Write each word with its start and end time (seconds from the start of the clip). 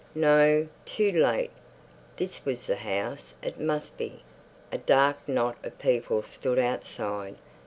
No, 0.15 0.67
too 0.83 1.11
late. 1.11 1.51
This 2.17 2.43
was 2.43 2.65
the 2.65 2.77
house. 2.77 3.35
It 3.43 3.59
must 3.59 3.99
be. 3.99 4.23
A 4.71 4.79
dark 4.79 5.17
knot 5.27 5.57
of 5.63 5.77
people 5.77 6.23
stood 6.23 6.57
outside. 6.57 7.35